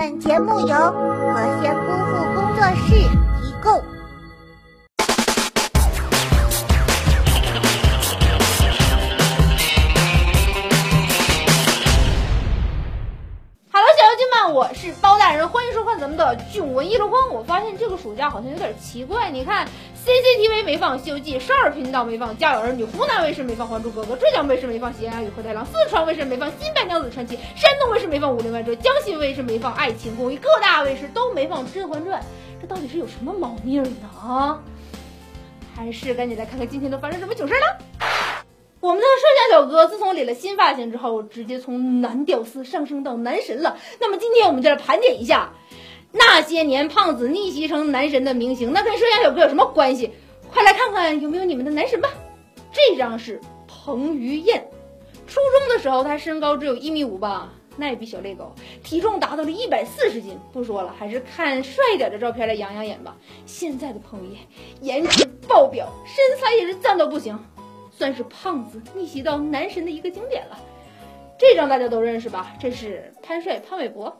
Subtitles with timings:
[0.00, 3.72] 本节目由和仙姑父工作室提供。
[13.72, 17.34] 哈喽，小妖精们，我是包大人，欢迎收看咱们的囧文一箩筐。
[17.34, 19.66] 我发现这个暑假好像有点奇怪，你看
[20.06, 32.20] CCTV 没放《西游记》，少儿频道没放《家有儿女》，湖南卫视没放《还珠格格》，浙江卫视没放《喜羊羊与灰太狼》，四川卫视没放《新白娘子传奇》，山东卫视没放《武林外传》，江西卫视没放《爱情公寓》，各大卫视都没放《甄嬛传》，
[32.60, 33.88] 这到底是有什么猫腻呢？
[34.18, 34.62] 啊？
[35.76, 37.60] 还是赶紧来看看今天都发生什么囧事了。
[38.80, 43.76] 我们的摄像小哥自从理了新发型之后，直接从男屌丝上升到男神了。
[44.00, 45.52] 那么今天我们就来盘点一下
[46.12, 50.10] 那些年胖子逆袭成男神的明星，那跟摄像小哥有什么关系？
[50.50, 52.08] 快来看看有没有你们的男神吧。
[52.72, 54.66] 这张是彭于晏，
[55.26, 60.38] 初中的时候他身高只有一米五吧，那也比小烈高，体重达到了一百四十斤。
[60.52, 63.16] 不说了，还是看帅一点的照片来养养眼吧。
[63.44, 67.38] 现在的彭于晏颜值爆表，身材也是赞到不行。
[67.90, 70.58] 算是胖子逆袭到男神的一个经典了。
[71.36, 72.54] 这张大家都认识吧？
[72.60, 74.16] 这是潘帅潘玮柏。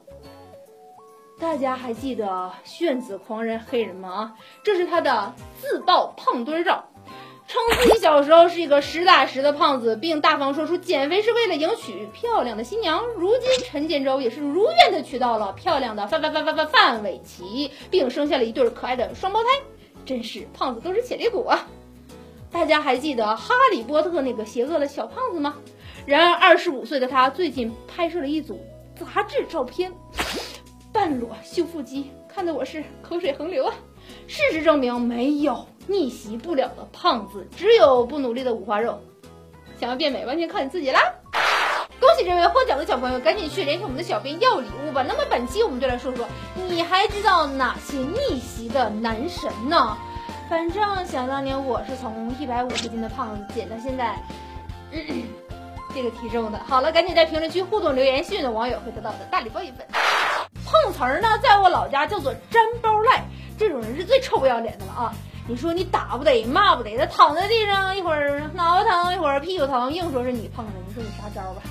[1.39, 4.35] 大家还记得炫子狂人黑人吗？
[4.61, 6.83] 这是他的自曝胖墩照，
[7.47, 13.05] 称自己小时候是一个实打实的胖子，并大方说出减肥是为了迎娶漂亮的新娘。
[13.15, 19.47] 如今陈建州也是如愿的娶到了漂亮的范范范范范范玮琪，并生下了一对可爱的双胞胎。
[20.05, 21.67] 真是胖子都是潜力股啊！
[22.51, 25.55] 大家还记得《哈利波特》那个邪恶的小胖子吗？
[26.05, 28.59] 然而，二十五岁的他最近拍摄了一组
[28.95, 29.93] 杂志照片，
[30.91, 33.73] 半裸修腹肌，看得我是口水横流啊！
[34.27, 38.99] 事实证明，没有逆袭不了的胖子，只有不努力的五花肉。
[39.79, 40.99] 想要变美，完全靠你自己啦！
[41.99, 45.05] 恭喜这位获奖的小朋友，赶紧去联系我们的小编要礼物吧。
[45.07, 46.25] 那么本期我们就来说说，
[46.67, 49.97] 你还知道哪些逆袭的男神呢？
[50.49, 54.17] 反正想当年我是从一百五十斤的胖子减到现在、
[54.91, 55.23] 嗯、
[55.93, 56.57] 这个体重的。
[56.67, 59.85] 好了，赶紧在评论区互动留言，幸运的网友会得到我的大礼包一份。
[60.83, 63.25] 碰瓷儿呢，在我老家叫做粘包赖，
[63.57, 65.13] 这种人是最臭不要脸的了啊！
[65.47, 71.61] 你说你打不得，骂不得，他躺在地上一会儿脑袋疼，一会儿屁股疼，硬说是你碰的，你说你啥招儿吧？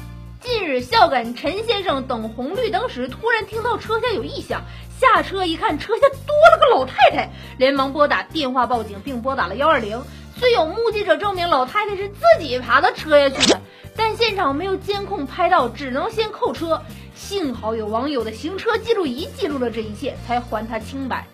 [0.40, 4.62] 近日，孝感陈先生等红绿灯时，突然听到车下有异响。
[4.98, 10.02] 下车一看，车下多了个老太太，连忙拨打电话报警，并拨打了幺二零。
[10.36, 13.60] 虽有目击者证明老太太是自己爬到车下去的，
[13.96, 16.82] 但现场没有监控拍到，只能先扣车。
[17.18, 21.26] 幸好有网友的行车记录仪记录了这一切，才还他清白。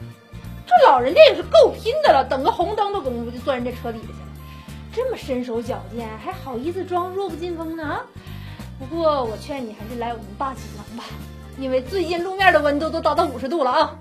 [0.67, 4.19] 这老人家也是够拼的了，等个红灯的功夫就钻人家车底下去了，
[4.95, 7.85] 这么身手矫健，还好意思装弱不禁风呢？
[7.85, 8.01] 啊
[8.79, 11.05] 不过我劝你还是来我们大济南吧。
[11.59, 13.95] 因为最近路面的温度都达到五十度了啊！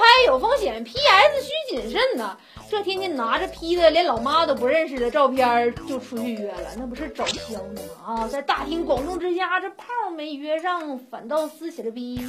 [0.00, 0.96] 拍有风险，PS
[1.42, 2.38] 需谨慎呐。
[2.70, 8.22] 这天天拿着 P 的连老妈都不认识的照片就出去约了，那不是找削呢吗？
[8.22, 9.84] 啊，在大庭广众之下，这炮
[10.16, 12.26] 没约上，反倒撕起了逼，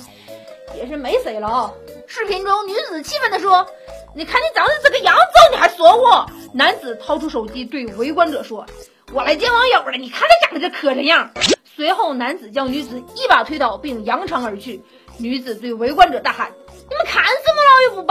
[0.76, 1.74] 也是没谁了啊！
[2.08, 3.66] 视频中，女子气愤地说
[4.14, 5.22] ：“你看你长得这个样子，
[5.52, 8.66] 你还说我？”男子掏出手机对围观者说
[9.14, 11.32] ：“我来见网友了，你看他长得这磕碜样。”
[11.76, 14.82] 随后，男子将女子一把推倒，并扬长而去。
[15.18, 16.52] 女子对围观者大喊：“？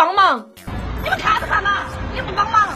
[0.01, 0.49] 帮忙！
[1.05, 1.85] 你们看不看嘛？
[2.17, 2.71] 也不帮忙！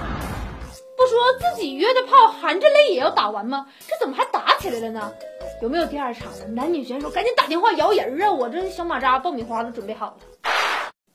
[0.95, 3.67] 不说自己约的炮，含着泪也要打完吗？
[3.89, 5.11] 这怎么还打起来了呢？
[5.63, 6.47] 有没有第二场的？
[6.49, 8.31] 男女选手赶紧打电话摇人啊！
[8.31, 10.17] 我这小马扎、爆米花都准备好了。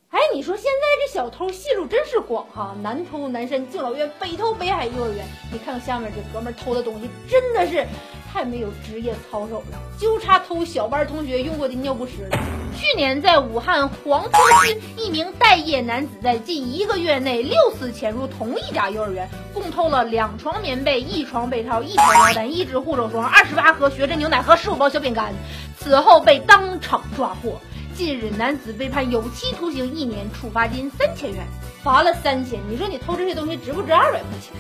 [0.10, 5.24] 哎，你说现在这小偷戏路真是广哈，南偷南山敬老院，北偷北海幼儿园。
[5.54, 7.86] 你看看下面这哥们偷的东西，真的是。
[8.32, 12.38] 太没有职业操守了，就差偷小班同学用过的尿不湿了。
[12.78, 25.34] 去年在武汉黄村区，一名待业男子在近一个月内六次潜入同一家幼儿园，共偷了两床棉被、一床被套、一条毛毯、一只护手霜、二十八盒学着牛奶和十五包小饼干。
[25.78, 27.60] 此后被当场抓获。
[27.96, 31.46] 近日，男子被判有期徒刑一年，处罚金三千元，
[31.84, 32.60] 罚了三千。
[32.70, 34.54] 你说你偷这些东西值不值二百块钱？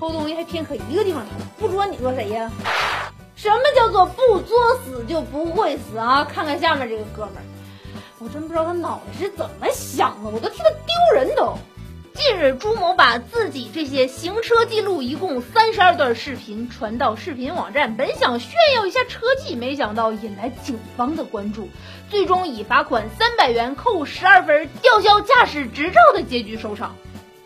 [0.00, 2.50] 偷东西还偏可一个地方偷，不捉你捉谁呀？
[3.36, 6.24] 什么叫做不作死就不会死啊？
[6.24, 7.44] 看看下面这个哥们儿，
[8.18, 11.56] 我真不知道他脑袋是怎么想的，我都替他丢人都。
[12.14, 21.68] 近日，朱某把自己这些行车记录一共三十二段视频传到视频网站，本想炫耀一下车技，没想到引来警方的关注，
[22.08, 26.96] 最终以罚款三百元、扣十二分、吊销驾驶执照的结局收场。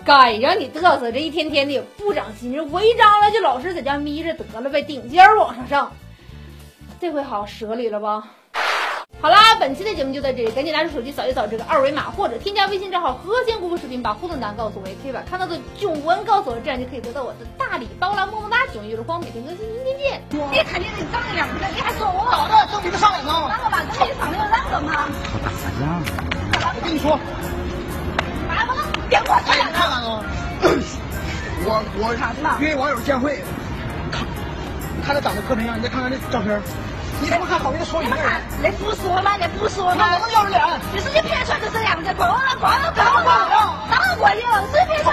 [0.05, 5.93] 该让你嘚瑟，这一天天的也不长心，这违章了就老实在家眯着得了呗，顶尖往上上。
[7.01, 8.25] 这回好舍里了吧？
[9.21, 18.25] 好啦，本期的节目就到这里，赶紧拿出手机扫一扫这个二维码，或者添加微信账号“和仙姑姑视频”，把互动答案告诉我，也可以把看到的囧文告诉我，这样就可以得到我的大礼包啦！
[18.25, 20.23] 么么哒，囧一日光，每天更新，明天见。
[20.31, 22.25] 你看你这长得样子，你还说我？
[22.33, 22.73] 老的？
[22.73, 23.31] 都比他上两个。
[23.31, 23.77] 啷个嘛？
[23.99, 24.89] 跟你上的有啷个嘛？
[25.33, 25.83] 他打架。
[26.73, 27.19] 我跟你说，
[28.49, 28.73] 妈妈，
[29.07, 29.70] 别过去哎，你看看啊，
[31.97, 32.15] 我
[32.61, 33.43] 约网友见会，
[34.13, 34.27] 看，
[35.05, 36.61] 看他长得磕碜样，你再看看这照片，
[37.21, 38.25] 你怎么还好意思说一个人？
[38.63, 40.31] 那不说嘛，那不说嘛那能。
[40.33, 40.61] 要脸？
[40.93, 45.10] 你是你拍出来就这样子，过了过了过了过了，当然过瘾了，谁拍出？